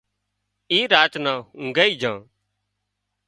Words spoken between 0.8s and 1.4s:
راچ نان